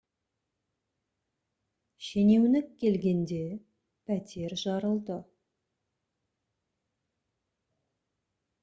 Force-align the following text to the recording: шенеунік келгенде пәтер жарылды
шенеунік 2.07 2.71
келгенде 2.83 3.43
пәтер 4.09 4.57
жарылды 4.63 5.19